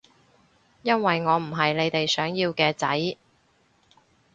[0.81, 2.87] 因為我唔係你哋想要嘅仔